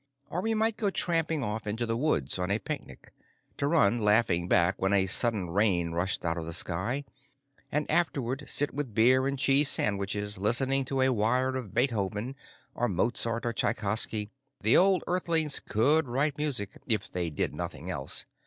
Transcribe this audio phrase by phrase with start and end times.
[0.31, 3.13] Or we might go tramping off into the woods on a picnic,
[3.57, 7.05] to run laughing back when a sudden rain rushed out of the sky,
[7.71, 12.35] and afterward sit with beer and cheese sandwiches listening to a wire of Beethoven
[12.73, 18.25] or Mozart or Tchaikovsky the old Earthlings could write music, if they did nothing else!